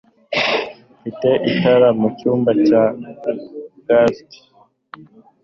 Mfite 0.97 1.29
itara 1.51 1.87
mu 1.99 2.07
cyumba 2.17 2.51
cya 2.67 2.83
gants. 3.87 4.35